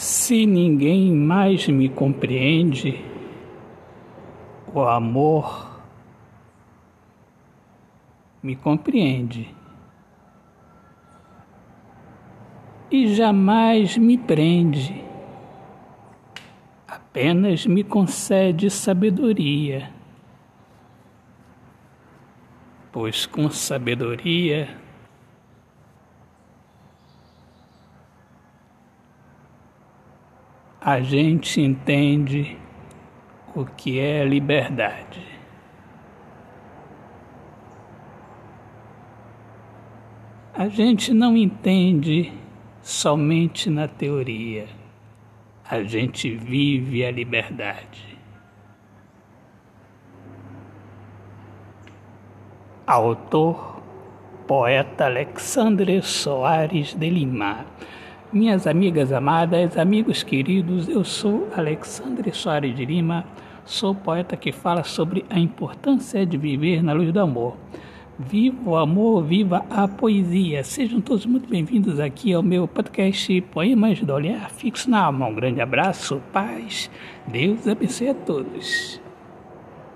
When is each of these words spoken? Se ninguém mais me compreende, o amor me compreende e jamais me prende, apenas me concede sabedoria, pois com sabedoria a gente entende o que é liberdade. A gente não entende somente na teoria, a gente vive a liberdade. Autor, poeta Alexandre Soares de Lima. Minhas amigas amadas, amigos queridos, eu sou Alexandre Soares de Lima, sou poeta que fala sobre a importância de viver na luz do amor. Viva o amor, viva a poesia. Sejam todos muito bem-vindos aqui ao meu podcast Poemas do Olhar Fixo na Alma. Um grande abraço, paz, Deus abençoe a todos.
Se 0.00 0.46
ninguém 0.46 1.14
mais 1.14 1.68
me 1.68 1.86
compreende, 1.86 3.04
o 4.72 4.80
amor 4.80 5.78
me 8.42 8.56
compreende 8.56 9.54
e 12.90 13.14
jamais 13.14 13.98
me 13.98 14.16
prende, 14.16 15.04
apenas 16.88 17.66
me 17.66 17.84
concede 17.84 18.70
sabedoria, 18.70 19.92
pois 22.90 23.26
com 23.26 23.50
sabedoria 23.50 24.79
a 30.80 30.98
gente 31.00 31.60
entende 31.60 32.56
o 33.54 33.66
que 33.66 34.00
é 34.00 34.24
liberdade. 34.24 35.22
A 40.54 40.68
gente 40.68 41.12
não 41.12 41.36
entende 41.36 42.32
somente 42.80 43.68
na 43.68 43.86
teoria, 43.86 44.68
a 45.68 45.82
gente 45.82 46.34
vive 46.34 47.04
a 47.04 47.10
liberdade. 47.10 48.18
Autor, 52.86 53.82
poeta 54.46 55.04
Alexandre 55.04 56.02
Soares 56.02 56.94
de 56.94 57.08
Lima. 57.08 57.66
Minhas 58.32 58.64
amigas 58.64 59.12
amadas, 59.12 59.76
amigos 59.76 60.22
queridos, 60.22 60.88
eu 60.88 61.02
sou 61.02 61.48
Alexandre 61.56 62.32
Soares 62.32 62.76
de 62.76 62.84
Lima, 62.84 63.24
sou 63.64 63.92
poeta 63.92 64.36
que 64.36 64.52
fala 64.52 64.84
sobre 64.84 65.24
a 65.28 65.36
importância 65.36 66.24
de 66.24 66.36
viver 66.36 66.80
na 66.80 66.92
luz 66.92 67.12
do 67.12 67.18
amor. 67.18 67.56
Viva 68.16 68.70
o 68.70 68.76
amor, 68.76 69.24
viva 69.24 69.66
a 69.68 69.88
poesia. 69.88 70.62
Sejam 70.62 71.00
todos 71.00 71.26
muito 71.26 71.48
bem-vindos 71.48 71.98
aqui 71.98 72.32
ao 72.32 72.40
meu 72.40 72.68
podcast 72.68 73.40
Poemas 73.52 73.98
do 73.98 74.12
Olhar 74.12 74.48
Fixo 74.48 74.88
na 74.88 75.06
Alma. 75.06 75.26
Um 75.26 75.34
grande 75.34 75.60
abraço, 75.60 76.22
paz, 76.32 76.88
Deus 77.26 77.66
abençoe 77.66 78.10
a 78.10 78.14
todos. 78.14 79.09